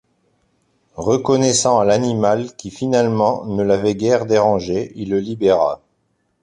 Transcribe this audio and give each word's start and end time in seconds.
Reconnaissant 0.97 1.77
à 1.79 1.85
l'animal 1.85 2.55
qui 2.55 2.71
finalement 2.71 3.45
ne 3.45 3.61
l'avait 3.61 3.93
guère 3.93 4.25
dérangé, 4.25 4.91
il 4.95 5.11
le 5.11 5.19
libéra. 5.19 5.79